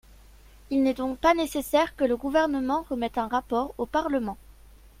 Il 0.71 0.81
n’est 0.81 0.95
donc 0.95 1.19
pas 1.19 1.35
nécessaire 1.35 1.95
que 1.95 2.03
le 2.03 2.17
Gouvernement 2.17 2.83
remette 2.89 3.19
un 3.19 3.27
rapport 3.27 3.75
au 3.77 3.85
Parlement. 3.85 4.39